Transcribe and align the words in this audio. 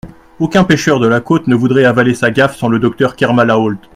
Aucun 0.39 0.63
pêcheur 0.63 0.99
de 0.99 1.05
la 1.07 1.21
côte 1.21 1.45
ne 1.45 1.53
voudrait 1.53 1.83
avaler 1.85 2.15
sa 2.15 2.31
gaffe 2.31 2.55
sans 2.57 2.69
le 2.69 2.79
docteur 2.79 3.15
Kermalahault. 3.15 3.75